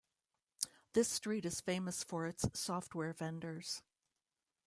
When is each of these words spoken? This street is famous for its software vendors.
This 0.93 1.07
street 1.09 1.45
is 1.45 1.61
famous 1.61 2.03
for 2.03 2.25
its 2.25 2.47
software 2.59 3.13
vendors. 3.13 3.83